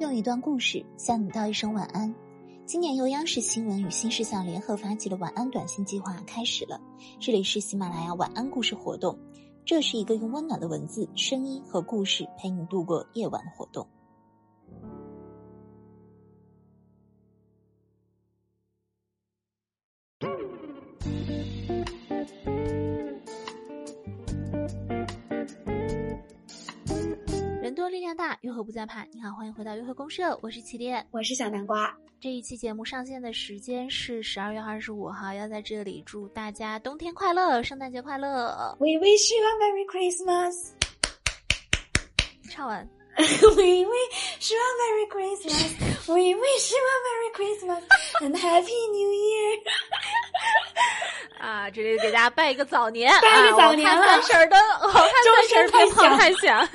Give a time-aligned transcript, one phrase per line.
[0.00, 2.14] 用一段故事向你道一声晚安。
[2.64, 6.80] 今年由央视新闻与新事项联合发起的晚安短信计划开始了。
[7.18, 9.18] 这里是喜马拉雅晚安故事活动，
[9.62, 13.86] 这是一个用温暖的文字、声音和故事陪你度过夜晚的活动。
[28.20, 29.02] 大，约会不再怕。
[29.14, 31.96] 你好，欢迎回到约会公社，我是起点，我是小南瓜。
[32.20, 38.76] 这一期节目上线的时间是十二月二十五号，要在这里祝大家冬天快乐，圣诞节快乐。
[38.78, 40.52] We wish you a Merry Christmas。
[42.50, 42.86] 唱完。
[43.16, 45.72] We wish you a Merry Christmas。
[46.06, 47.82] We wish you a Merry Christmas
[48.20, 49.60] and Happy New Year。
[51.40, 54.04] 啊，这里给大家拜一个早年，拜一个早年了。
[54.04, 56.68] 三婶的，好看三婶鞭炮太响。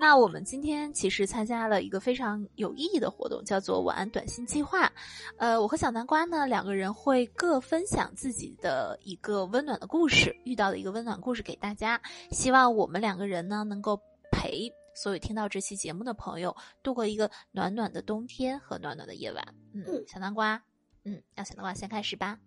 [0.00, 4.90] 那我们今天其实参加了一个非常有意义的活动，叫做晚安短信计划。
[5.36, 12.00] 呃，我和小南瓜呢两个人会各分享自己的一个温暖的故事，遇到的一个温暖故事给大家。
[12.30, 14.00] 希望我们两个人呢能够
[14.32, 19.44] 陪所有听到这期节目的朋友度过一个暖暖的冬天和暖暖的夜晚。
[19.74, 20.62] 嗯，小南瓜，
[21.04, 22.38] 嗯，让小南瓜先开始吧。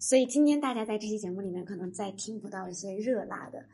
[0.00, 3.64] 所以今天大家在这期节目里面可能再听不到一些热辣的。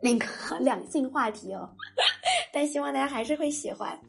[0.00, 0.26] 那个
[0.60, 1.70] 两性话题哦，
[2.54, 4.00] 但希望大家还是会喜欢。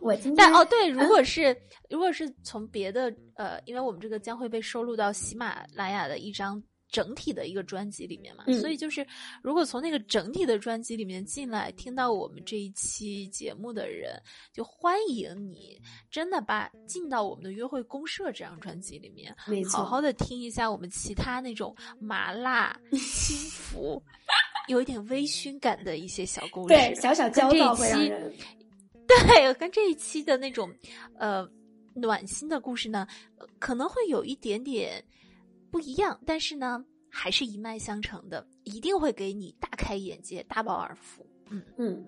[0.00, 1.56] 我今天哦，对， 如果是
[1.88, 9.06] 如果是从别的呃，因为我们这个将会被收录到喜马拉雅的一张整体的一个专辑里面嘛，所以就是
[9.42, 14.20] 如果从那个整体的专辑里面进来听到我们这一期节目的人，
[14.52, 15.80] 就欢迎你
[16.10, 19.34] 真的把进到我们的约会公社这张专辑里面，
[19.70, 24.02] 好好的听一下我们其他那种麻辣 轻浮。
[24.68, 28.32] 有一点微醺感的一些小故事，对，小小焦躁会让人。
[29.06, 30.70] 对，跟这一期的那种
[31.18, 31.48] 呃
[31.94, 33.06] 暖心的故事呢，
[33.58, 35.02] 可能会有一点点
[35.70, 41.26] 不一样，但是呢，还是一脉相承的，一定会给你大开眼界、大饱耳福。
[41.48, 42.04] 嗯嗯。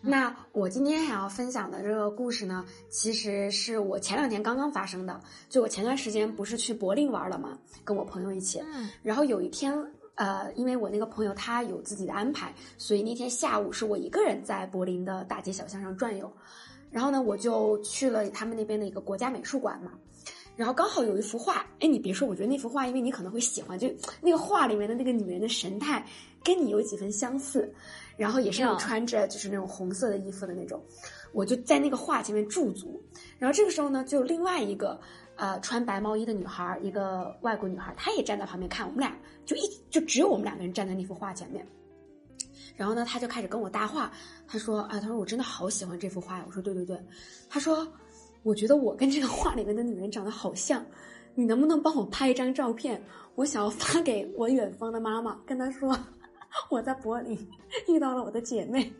[0.00, 5.20] 那我今天想要分享的这个故事呢，其实是我前两天刚刚发生的。
[5.48, 7.58] 就我前段时间不是去柏林玩了吗？
[7.82, 9.74] 跟我朋友一起，嗯，然后有一天。
[10.16, 16.32] 呃，因为我那个朋友他有自己的安排，所以那天下午是我一个人在柏林的大街小巷上转悠。
[16.90, 19.90] 然后呢，我就去了他们那边的一个国家美术馆嘛。
[20.54, 26.06] 然后刚好有一幅画，哎，你别说，我觉得那幅画，因为你可能会喜欢，就那个画里面的那个女人的神态
[26.44, 27.68] 跟你有几分相似，
[28.16, 30.80] 然后也是那种穿着就是那种红色的衣服的那种。
[31.32, 33.02] 我就在那个画前面驻足。
[33.36, 35.00] 然后这个时候呢，就另外一个。
[35.36, 41.66] 呃，穿白毛衣的女孩，一个外国女孩，她也站在旁边看我们俩，就一就只有我们两个人站在那幅画前面。
[42.76, 44.12] 然后呢，她就开始跟我搭话，
[44.46, 46.96] 她说：“啊，她说我真的好喜欢这幅画呀。”我说：“对对对。”
[47.50, 47.86] 她说
[48.42, 50.84] ：“我觉得我跟这个画里面的女人长得好像，
[51.34, 53.02] 你能不能帮我拍一张照片？
[53.34, 55.96] 我想要发给我远方的妈妈，跟她说
[56.68, 57.36] 我在柏林
[57.88, 58.92] 遇到了我的姐妹。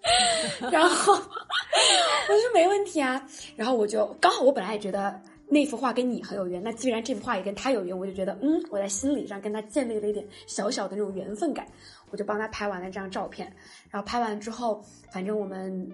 [0.70, 3.26] ”然后我说：“没问题啊。”
[3.56, 5.20] 然后我就刚好我本来也觉得。
[5.48, 11.66] 那幅画跟你很有缘，那既然这幅画也跟他有缘，我就觉得，嗯，我在心理上跟他建立了一点小小的那种缘分感，
[12.10, 13.52] 我就帮他拍完了这张照片。
[13.90, 15.90] 然后拍完之后，反正我们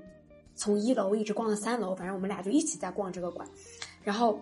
[0.55, 3.49] 从一楼一直逛到三楼，反正我们俩就一起在逛这个馆，
[4.03, 4.41] 然后。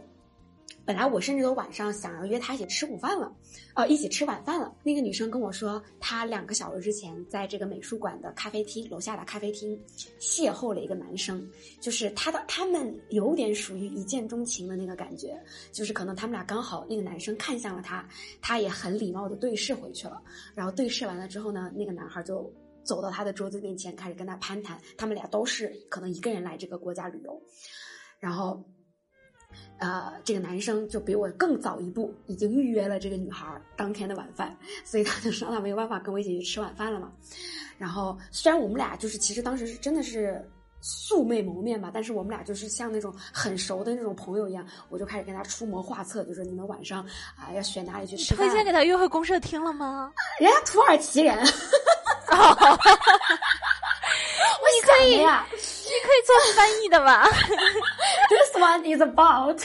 [0.85, 3.31] 本来我甚至都晚上想要约她一起吃午饭了，
[3.75, 4.75] 呃，一起吃晚饭了。
[4.83, 9.79] 那个女生跟我说，她两个小时之前在这个美术馆的咖啡厅楼下的咖啡厅
[10.19, 11.47] 邂逅了一个男生，
[11.79, 15.39] 就是他的他们有点属于一见钟情的那个感觉，
[15.73, 18.09] 就是可能他们俩刚好那个男生看向了她，
[18.41, 20.23] 她也很礼貌的对视回去了。
[20.55, 22.51] 然后对视完了之后呢，那个男孩就
[22.83, 24.81] 走到他的桌子面前，开始跟他攀谈。
[24.97, 27.43] 他们俩都是可能一个人来这个国家旅游，
[28.19, 28.65] 然后。
[29.79, 37.13] 呃，这个男生就比我更早一步，已经预约了这个女孩当天的晚饭，所以他就说他没有办法跟我一起去吃晚饭了嘛。
[37.79, 40.45] 然后虽然我们俩就是其实当时是真的是
[40.81, 47.05] 素昧谋面吧，但是我们俩就是像那种很熟的那种朋友一样，我就开始跟他出谋划策，就说你们晚上
[47.37, 48.49] 啊要选哪里去吃饭。
[48.49, 50.13] 推荐给他约会公社听了吗？
[50.41, 51.39] 人家土耳其人。
[54.71, 57.27] 你可以，你可以做翻译的吧
[58.69, 59.59] one is about。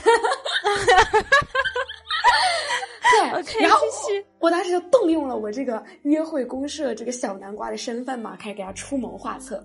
[3.12, 3.80] 对，然后
[4.40, 9.64] 我当时就动用了我这个约会公社这个小南瓜的身份嘛，开始给他出谋划策。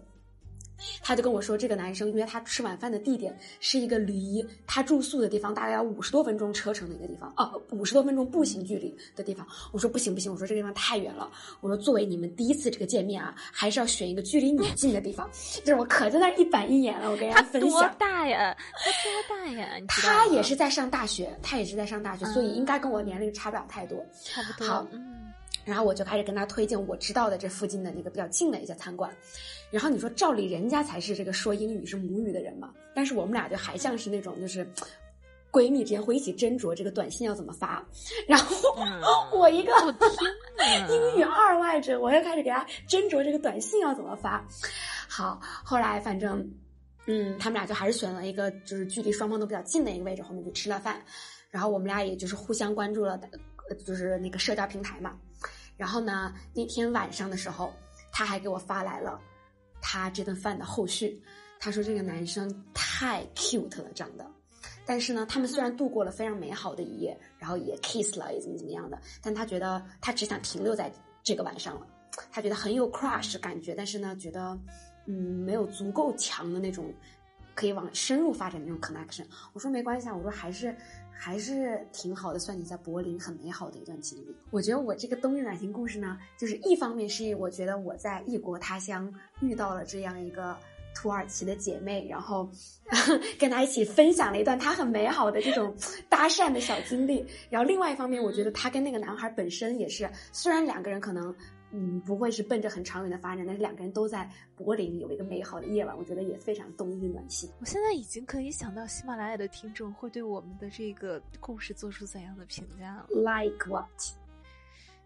[1.03, 9.47] 他就跟我说，这个男生约他吃晚饭的地点是一个离他住宿的地方大概要五十多分钟车程的一个地方，啊，五十多分钟步行距离的地方。
[9.73, 11.31] 我说不行不行，我说这个地方太远了。
[11.61, 15.29] 我说作为你们第一次这个见面啊，还是要选一个距离你近的地方。
[15.65, 17.71] 就是我可在那一板一眼了，我跟人家分享。
[17.71, 18.57] 他多大呀？
[18.73, 19.69] 他多大呀？
[19.89, 23.99] 他也是在上大学，他也是在上大学，所以应该跟我年龄差不了太多。
[24.25, 24.69] 差不多。
[24.69, 25.28] 好，嗯。
[25.65, 29.11] 然后我就开始跟他推荐我知道的这附近的那个比较近的一家餐馆。
[29.71, 32.73] 然后你说，照理人家才是这个说英语是母语的人嘛？
[32.95, 34.67] 但是我们俩就还像是那种就是
[35.51, 37.87] 闺蜜之间会一起斟酌这个短信要怎么发。
[38.27, 38.57] 然后
[39.31, 39.73] 我一个
[40.89, 44.43] 英语二外者，我又开始给他斟酌这个短信要怎么发。
[45.07, 46.51] 好，后来反正
[47.07, 51.03] 嗯，他们俩就还是选了一个就是距离双方都比较近的一个位置，后面就吃了饭。
[51.51, 53.19] 然后我们俩也就是互相关注了，
[53.87, 55.15] 就是那个社交平台嘛。
[55.79, 57.73] 然后呢，那天晚上的时候，
[58.13, 59.19] 他还给我发来了
[59.81, 61.23] 他这顿饭的后续。
[61.61, 64.31] 他说这个男生太 cute 了，长得。
[64.85, 70.93] 但是呢，他们虽然度过了非常美好的一夜，然后也 kiss 了，也怎么怎么样的，但他觉得他只想停留在
[71.23, 71.87] 这个晚上了。
[72.33, 74.59] 他觉得很有 crush 感觉，但是呢，觉得
[75.07, 76.93] 嗯没有足够强的那种
[77.59, 79.25] 可以往深入发展的那种 connection。
[79.53, 80.73] 我说没关系啊，我说还是。
[81.21, 84.37] 还是挺好的，算你在柏林很美好的一段经历。
[84.53, 90.57] 我觉得我这个冬日暖心故事呢，就是一方面是我觉得我在异国他乡遇到了这样一个
[90.95, 92.49] 土耳其的姐妹，然后
[93.37, 95.75] 跟她一起分享了一段她很美好的这种
[96.09, 97.27] 搭讪的小经历。
[97.51, 101.35] 然后另外一方面，我觉得她跟那个男孩本身也是，虽然两个人可能。
[101.71, 107.51] 嗯，不会是奔着很长远的发展，但是两个人都在柏林有一个美好的夜晚，我觉得也非常冬日暖心。
[107.61, 113.07] 我现在已经可以想到喜马拉雅的听众会对我们的这个故事做出怎样的评价了。
[113.11, 113.87] Like what？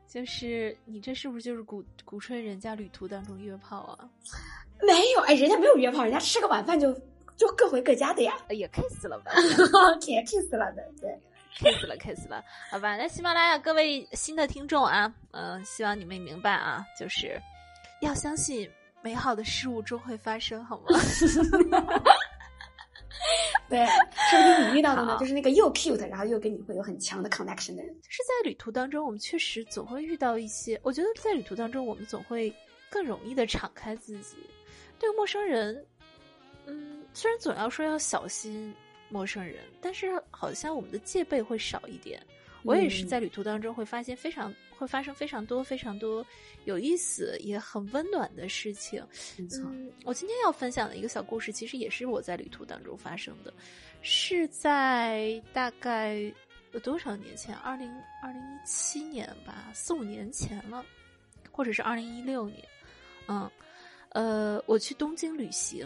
[0.07, 4.11] 就是你这是不是就是鼓鼓吹人家旅途当中约炮啊？
[4.83, 6.93] 没有，哎，人家没有约炮，人家吃个晚饭就
[7.37, 9.33] 就各回各家的呀，也 kiss 了吧？
[10.07, 11.19] 也 kiss 了的，对。
[11.55, 12.97] Kiss 了，kiss 了，好吧。
[12.97, 17.41] 那喜马拉雅各位新的听众啊，嗯，希望你们明白啊，就是
[18.01, 18.69] 要相信
[19.03, 20.85] 美好的事物终会发生，好吗？
[23.69, 27.95] 对，说不定你遇到的呢，就是那个又 cute，然后又跟你会有很强的 connection 的人。
[28.09, 30.79] 是在旅途当中，我们确实总会遇到一些。
[30.83, 32.53] 我觉得在旅途当中，我们总会
[32.91, 34.37] 更容易的敞开自己，
[34.99, 35.87] 对陌生人，
[36.67, 38.75] 嗯，虽然总要说要小心。
[39.13, 42.21] 陌生人，但是好像我们的戒备会少一点。
[42.65, 46.25] 我也是在旅途当中会发现非常会发生非常多非常多
[46.65, 49.05] 有意思也很温暖的事情。
[49.37, 53.53] 嗯，我今天要分享的一个小故事，其实也是我在旅途当中发生的，
[54.01, 56.33] 是在大概
[56.71, 57.53] 有多少年前？
[57.57, 57.93] 二零
[58.23, 60.87] 二零一七年吧，四五年前了，
[61.51, 62.65] 或者是二零一六年。
[63.27, 63.51] 嗯，
[64.11, 65.85] 呃，我去东京旅行。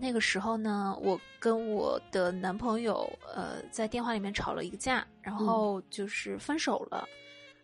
[0.00, 7.08] 那个时候呢，我跟我的男朋友呃在电话里面吵了一个架，然后就是分手了，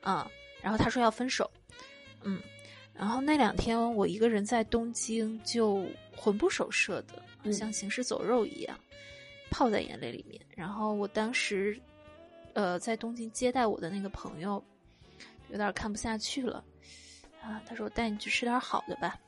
[0.03, 0.29] 啊，
[0.61, 1.49] 然后他说要分手，
[2.23, 2.41] 嗯，
[2.93, 5.87] 然后那两天我一个人在东京就
[6.17, 8.77] 魂不守舍的，像行尸走肉一样，
[9.51, 10.41] 泡在眼泪里面。
[10.57, 11.81] 然后我当时
[12.53, 14.63] 呃在东京接待我的那个朋友
[15.51, 16.65] 有点看不下去了，
[17.41, 19.19] 啊，他说我带你去吃点好的吧，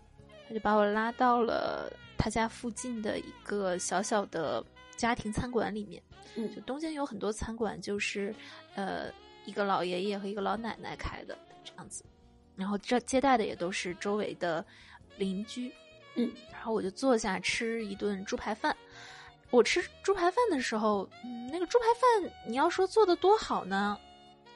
[0.48, 1.92] 他就把我拉到了。
[2.16, 4.64] 他家附近的一个小小的
[4.96, 6.02] 家庭餐馆里面，
[6.36, 8.34] 嗯，就东京有很多餐馆，就是
[8.74, 9.10] 呃
[9.44, 12.04] 一个老爷爷和一个老奶奶开的这样子，
[12.56, 14.64] 然后这接待的也都是周围的
[15.18, 15.72] 邻居，
[16.14, 18.76] 嗯，然后我就坐下吃一顿猪排饭。
[19.50, 23.96] 我吃猪排饭的时候，嗯，那个猪排饭你要说做的多好呢，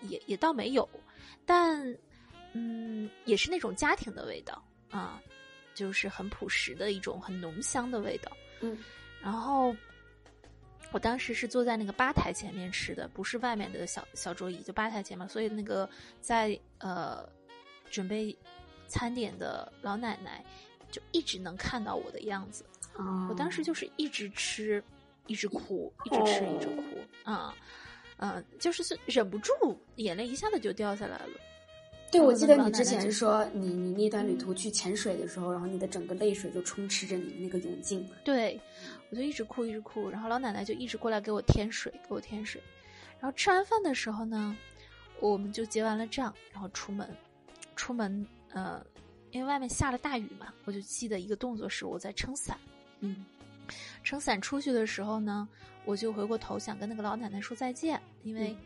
[0.03, 0.89] 也也倒没有，
[1.47, 1.97] 但
[2.53, 5.23] 嗯也是那种家庭的味道啊。
[5.81, 8.77] 就是很朴实的一种很浓香的味道，嗯，
[9.23, 9.75] 然后
[10.93, 15.89] 我当时是坐在那个吧台前面吃的，不是外面的小小桌椅，就吧台前嘛，所以那个
[16.21, 17.27] 在呃
[17.91, 18.37] 准备
[18.89, 20.45] 餐点的老奶奶
[20.91, 22.63] 就一直能看到我的样子，
[23.31, 24.85] 我当时就是一直吃，
[25.29, 26.83] 一直哭，一直吃，一直哭，
[27.25, 27.57] 啊，
[28.19, 31.41] 嗯，就是是忍不住，眼泪一下子就掉下来了。
[32.11, 38.05] 对，我记得你之前说你你那段旅途去潜水的时候，然后你的整个泪水就充斥着你的那个泳镜。
[38.25, 38.61] 对，
[39.11, 42.61] 我就一直哭一直哭，然后老奶奶就一直过来给我添水，给我添水。
[43.21, 44.57] 然后吃完饭的时候呢，
[45.21, 47.09] 我们就结完了账，然后出门，
[47.77, 48.85] 出门呃，
[49.31, 52.59] 因为外面下了大雨嘛，我就记得一个动作是我在撑伞，
[52.99, 53.25] 嗯，
[54.03, 55.49] 撑伞出去的时候呢，
[55.85, 58.57] 我就回过头想跟那个老奶奶说再见，因为。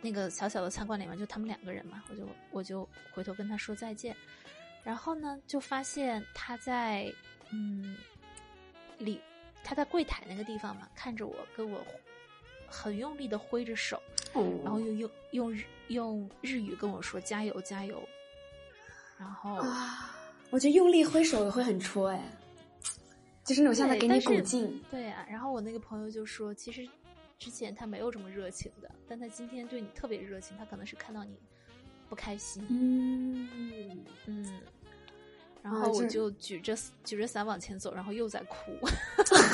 [0.00, 4.14] 那个小小的餐馆里面就他们两个人嘛，我就我就回头跟他说再见，
[4.84, 7.12] 然后呢就发现他在
[7.50, 7.96] 嗯，
[8.98, 9.20] 里
[9.64, 11.84] 他在柜台那个地方嘛，看着我跟我
[12.66, 14.00] 很用力的挥着手，
[14.62, 18.02] 然后又用用日用日语跟我说加油加油，
[19.18, 20.14] 然后啊，
[20.50, 22.22] 我觉得用力挥手也会很戳哎，
[23.44, 24.80] 就是那种像在给你鼓劲。
[24.90, 26.86] 对啊，然后我那个朋友就说，其实
[27.38, 31.38] 之前他没有这么热情的，但他今天对你特别热情，他可能是看到你
[32.08, 32.64] 不开心。
[32.68, 34.60] 嗯嗯。
[35.62, 38.72] 然后我就举着举着伞往前走，然后又在哭，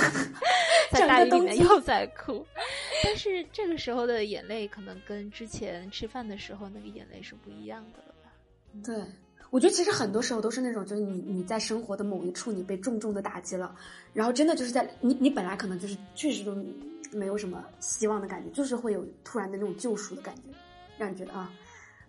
[0.93, 2.47] 在大雨里面又在哭。
[3.03, 8.31] 但是这个时候的眼泪可能跟之前吃饭的时候那个眼泪是不一样的了吧？
[8.85, 9.03] 对，
[9.51, 13.75] 我觉得其实很多时候都是那种，就是你你在生活的某一处你被重重的打击了，
[14.13, 16.55] 然后真的就是在你你本来可能就是确实都
[17.15, 20.43] 没有什么希望的感觉，就是会有突然的那种救赎的感觉，
[20.99, 21.53] 让你觉得啊。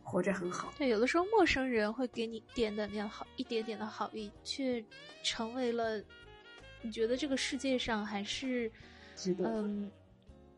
[0.08, 0.72] 活着很好。
[0.78, 4.86] 对，有的时候陌生人会给你点的那样好一点点的好意，却
[5.24, 6.00] 成为了
[6.84, 8.72] 你觉得这个世界上还是
[9.16, 9.46] 值得。
[9.50, 9.90] 嗯，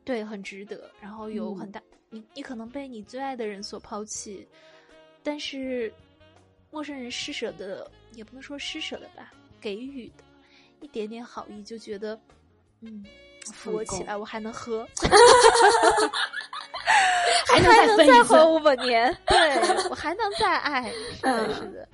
[0.03, 0.91] 对，很值得。
[0.99, 4.45] 然后有很大，你你可能被你最爱的人所抛弃，
[5.23, 5.89] 但是
[6.69, 10.25] 陌生人施舍的也不能说施舍的吧，给予的
[10.81, 12.19] 一点点好意，就觉得
[12.81, 13.01] 嗯，
[13.53, 14.87] 扶我起来，我还能喝。
[17.47, 19.37] 还能再活五百年，对
[19.89, 21.87] 我还能再爱，是的，是的。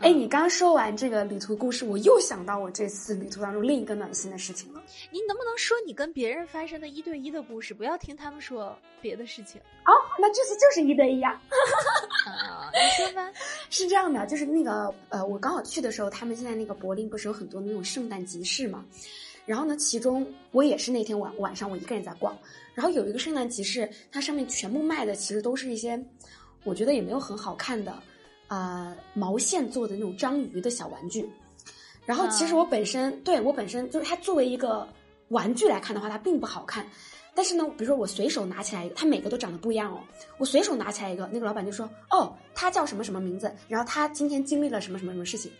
[0.00, 4.82] 哎，你刚说完这个旅途故事，我又想到我这次旅途当中另一个暖心的事情了。
[5.10, 7.74] 你能不能说你跟别人发生的一对一的故事？
[7.74, 9.60] 不要听他们说别的事情。
[9.84, 11.32] 哦，那这次就是一对一啊。
[12.26, 13.30] 啊，你说吧。
[13.68, 18.84] 是这样的，就是那个呃，我刚好去的时候，他们现在那个柏林不是有很多那种圣诞集市嘛？
[19.50, 22.38] 然后呢，其中我也是那天晚晚上我一个人在逛，
[22.72, 26.00] 然后有一个圣诞集市，它上面全部卖的其实都是一些，
[26.62, 28.00] 我觉得也没有很好看的，
[28.46, 31.28] 呃，毛线做的那种章鱼的小玩具。
[32.06, 34.86] 然后其实我本身对我本身就是它作为一个
[35.30, 36.86] 玩具来看的话，它并不好看。
[37.34, 39.98] 但是呢，比如说我随手拿起来一个，它每个都长得不一样哦。
[40.38, 43.52] 我随手拿起来一个，那个老板就说：“哦，他叫什么什么名字？
[43.66, 45.50] 然后他今天经历了什么什么什么事情。”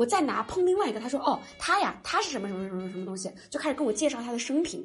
[0.00, 4.82] 我再拿碰另外一个，他说：“哦，他呀，他是什么什么什么什么东西？”就开始跟我介绍他的生平。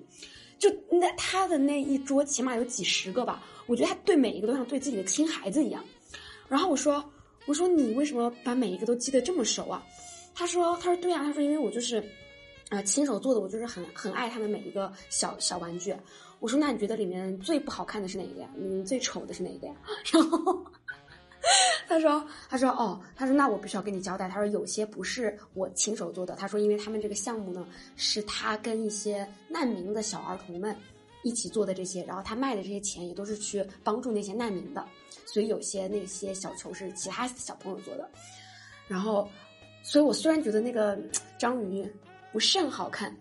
[0.59, 5.81] 就那他的那一桌起码有几十个吧，我觉得他对每一个都像对自己的亲孩子一样。
[6.49, 7.01] 然后我说
[7.47, 9.81] ：“我说你为什么把每一个都记得这么熟啊？”
[10.35, 12.03] 他说：“他说对啊，他说因为我就是，
[12.71, 15.95] 呃，亲手做的，我就是很很爱他们每一个小小玩具。”
[16.41, 18.49] 我说：“那你觉得里面最不好看的是哪一个呀？
[18.57, 19.73] 嗯，最丑的是哪一个呀？”
[20.11, 20.65] 然后。
[21.87, 24.27] 他说：“他说哦，他说那我必须要跟你交代。
[24.27, 26.35] 他说有些不是我亲手做的。
[26.35, 30.75] 他说因为他们这个项目呢，是他跟一些难民的小儿童们
[31.23, 34.83] 一起做的这些，然后他卖的这些钱也都是去帮助那些难民的。
[35.25, 38.09] 所以有些那些小球是其他小朋友做的。
[38.87, 39.29] 然后，
[39.83, 40.97] 所以我虽然觉得那个
[41.37, 41.87] 章鱼
[42.31, 43.15] 不甚好看，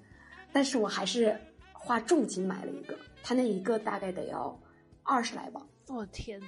[0.52, 1.38] 但是我还是
[1.72, 2.96] 花重金买了一个。
[3.22, 4.58] 他那一个大概得要
[5.02, 5.60] 二十来吧。
[5.88, 6.46] 我天呐！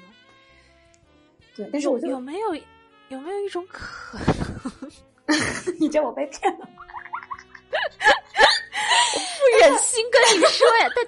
[1.57, 2.55] 对，但是我就有没有
[3.09, 4.91] 有没有一种可能？
[5.81, 6.69] 你觉得我被骗了？
[9.15, 11.05] 我 不忍心跟你说呀，但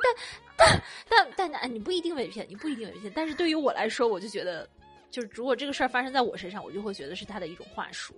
[0.57, 3.13] 但但但但，你不一定被骗，你不一定被骗。
[3.15, 4.69] 但是对于我来说，我就觉得，
[5.11, 8.15] 就是如果这个事儿发生在我身上，我就会觉得是他的一种话术。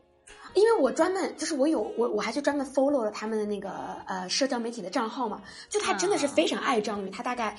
[0.54, 3.70] 因为我专门就是我有我我还去专门 follow 了他们的那个
[4.06, 7.56] 呃社交媒体的账号嘛，就他真的是非常爱章鱼，他大概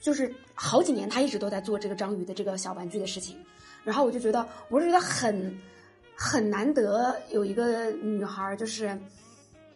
[0.00, 3.44] 就是好几年他一直都在做这个章鱼的这个小玩具的事情。
[3.84, 5.58] 然后我就觉得，我是觉得很
[6.14, 8.98] 很难得有一个女孩，就是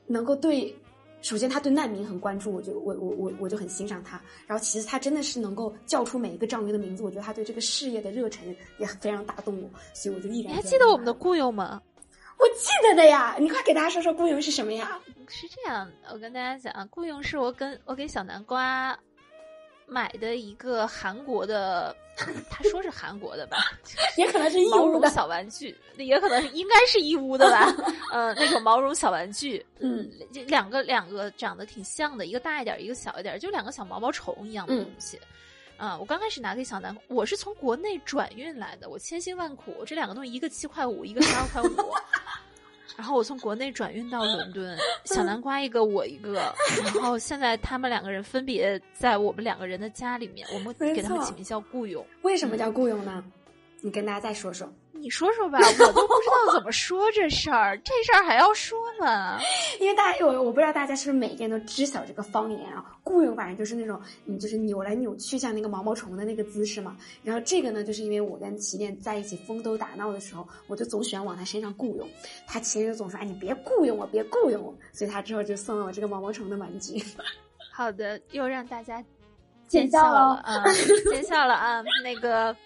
[0.07, 0.75] 能够对，
[1.23, 4.21] 首先她对难民很关注，我就我我我我就很欣赏她。
[4.47, 10.53] 然后其次，她真的是能够叫出每一个章鱼的名字，我觉得她对这个事业的热忱也非常打动我，所以我就毅然。
[10.53, 11.83] 你还记得我们的雇佣吗？
[12.39, 15.01] 我记得的呀，你快给大家说说雇佣是什么呀？
[15.27, 18.97] 是这样，我跟大家讲，雇佣是我跟我给小南瓜。
[19.87, 21.95] 买的一个韩国的，
[22.51, 23.59] 他说是韩国的吧，
[24.19, 27.73] 也可能是义乌的小玩具，也可能是应该是义乌的吧，
[28.13, 30.11] 呃，那种毛绒小玩具，嗯，
[30.47, 35.21] 两个两个长得挺像的，一个大一点，一个小一点，就两个小毛毛虫一样的东西，
[35.77, 41.95] 啊，我刚开始拿给小南，我是从国内转运来的，我千辛万苦，这两个东西一个七块五，一个十二块五。
[42.97, 46.55] 然后我从国内转运到伦敦， 小南瓜一个，我一个。
[46.83, 52.05] 然后现在他们两个人分别在我们两个人的家里面，我们给他们起名叫雇佣。
[52.23, 53.23] 为什么叫雇佣呢？
[53.83, 54.73] 你跟大家再说说。
[54.97, 59.39] 你说说吧，我都不知道怎么说这事儿，这事儿还要说呢？
[59.81, 62.85] 因为大家，有我不知道大家是不是每个人都知晓这个方言啊？
[63.03, 66.97] 雇佣反正就是那种，你就是扭来扭去像那个毛毛虫的那个姿势嘛。
[67.23, 72.09] 然后这个呢，就是因为我跟齐念在一起疯斗打闹的时候，我就总喜欢往他身上雇佣，
[72.47, 77.03] 他其实总说：“哎，你别雇佣我，别雇佣我。”所以他之后就送了我这个毛毛虫的玩具。
[77.73, 79.05] 好的，又让大家
[79.69, 80.65] 见笑了啊，
[81.11, 82.57] 见笑了啊，那个。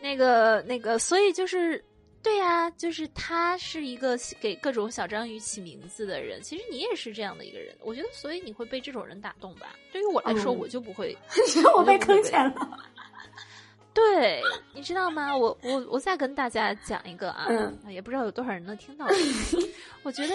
[0.00, 1.84] 那个那个，所以就是，
[2.22, 6.40] 对呀，就是他是一个给各种小章鱼起名字的人。
[6.42, 9.74] 其实你也是这样的一个人，我觉得，所以你会被这种人打动吧？
[9.92, 11.16] 对于我来说，我就不会。
[11.76, 12.78] 我被坑钱了。
[13.92, 14.40] 对，
[14.72, 15.36] 你知道吗？
[15.36, 17.48] 我我我再跟大家讲一个啊，
[17.88, 19.06] 也不知道有多少人能听到。
[20.04, 20.34] 我觉得，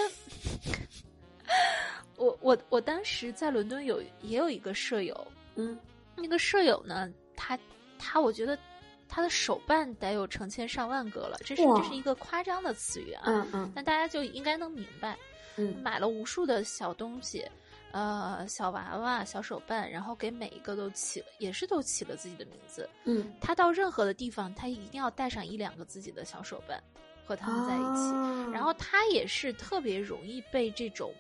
[2.18, 5.80] 我我我当时在伦敦有也有一个舍友，嗯，
[6.18, 7.58] 那个舍友呢，他
[7.98, 8.58] 他，我觉得。
[9.08, 13.24] 他的手办得有成千上万个了，这是这是一个夸张的词语啊。
[13.26, 13.72] 嗯嗯。
[13.76, 15.18] 但大家就应该能明白，
[15.58, 17.48] 嗯，买了无数的小东西，
[17.92, 22.90] 呃，小娃娃、小手办，然后给每一个都起了，也是都起了自己的名字。
[23.04, 23.32] 嗯。
[23.40, 26.82] 他到任何的地方，他一定要带上一两个自己的小手办，
[27.26, 28.52] 和他们在一起。
[28.52, 31.14] 然后他也是特别容易被这种，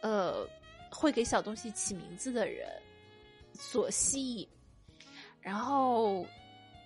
[0.00, 0.46] 呃，
[0.90, 2.68] 会给小东西起名字的人
[3.52, 4.48] 所吸引，
[5.40, 6.24] 然后。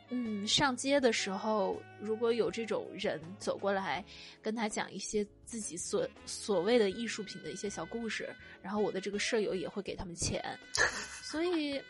[0.08, 4.04] 嗯，上街的时候，如果有这种人走过来，
[4.40, 8.28] 跟他讲一些自己所所谓的艺术品的一些小故事，
[8.62, 10.42] 然后我的这个舍友也会给他们钱，
[11.24, 11.82] 所以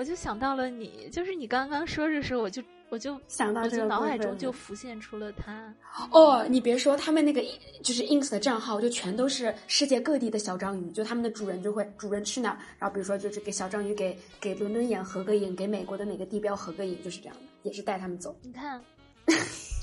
[0.00, 2.62] 我就想到了你，就是你刚刚说的时候，我就。
[2.88, 5.72] 我就想到这个，脑海中就浮现出了他。
[6.10, 7.40] 哦，你别说，他们那个
[7.84, 18.34] 就是 ins 的账号，就全都是世界各地的小章鱼，就他们的主人就会主人去哪儿，然后比如说就是给小章鱼给给伦敦眼合个影，给美国的哪个地标合个影，就是这样的，也是带他们走。
[18.42, 18.82] 你看，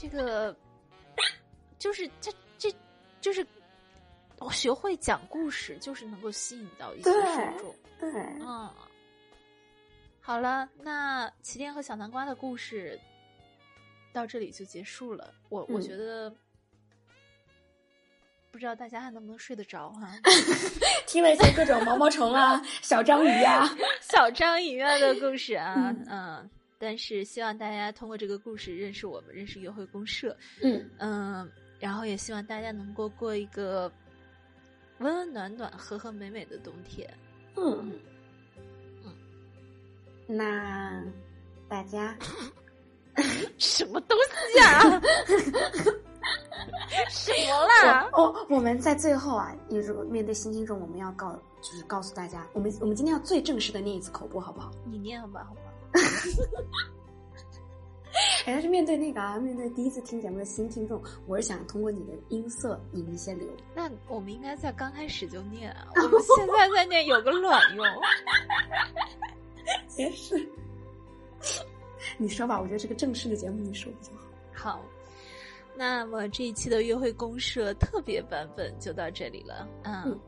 [0.01, 0.53] 这个
[1.79, 2.69] 就是这这
[3.21, 3.47] 就是
[4.39, 7.75] 我学会讲故事，就是能够吸引到一些受众。
[8.01, 8.69] 对，嗯。
[10.27, 12.99] 好了，那齐天和小南瓜的故事
[14.11, 15.33] 到这里就结束了。
[15.47, 16.29] 我我觉得，
[18.51, 20.11] 不知道大家还能不能睡得着哈？
[21.07, 23.65] 听了一些各种毛毛虫啊、 小章鱼啊、
[24.03, 30.89] 小章鱼啊的故事啊，嗯，但是希望大家通过这个故事认识我们，认识约会公社，嗯。
[30.97, 33.89] 嗯，然后也希望大家能够过一个
[34.97, 37.09] 温温暖暖、和和美美的冬天，
[37.55, 37.97] 嗯。
[40.27, 41.03] 那
[41.67, 42.15] 大家
[43.57, 44.17] 什么东
[44.53, 44.81] 西啊？
[47.09, 48.09] 什么啦？
[48.13, 54.71] 哦，我们在最后啊，也是面对新听众，我们要告，就是告诉大家，我们我们今天要最正式的念一次口播，好不好？
[54.85, 55.61] 你念吧，好吧。
[58.45, 63.47] 哎，但是面对那个啊，面对第一次听节目的新听众，我是想通过你的音色引一些流。
[63.75, 67.85] 那我们应该在刚开始就念啊，我们现在在念有个卵用。
[69.97, 70.35] 也是，
[72.17, 74.11] 你说吧，我觉得这个正式的节目你说比较
[74.53, 74.71] 好。
[74.71, 74.85] 好，
[75.75, 79.67] 那么这一期的约会公社特别版本就到这里了。
[79.83, 80.19] 嗯，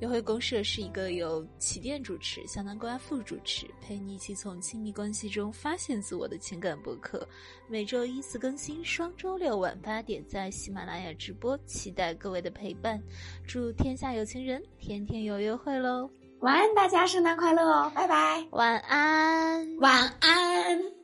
[0.00, 7.26] 约会公社是一个由起点主持、小南瓜副主持，陪你一起从亲密关系中发现自我的情感博客。
[7.68, 13.02] 每周一次更新，双周六晚八点在喜马拉雅直播，期待各位的陪伴。
[13.46, 16.08] 祝天下有情人天天有约会喽！
[16.42, 17.92] 晚安，大家圣诞快乐哦！
[17.94, 21.01] 拜拜，晚安，晚安。